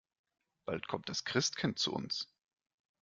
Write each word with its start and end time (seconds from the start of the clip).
Bald 0.65 0.87
kommt 0.87 1.09
das 1.09 1.25
Christkind 1.25 1.77
zu 1.77 1.93
uns. 1.93 2.27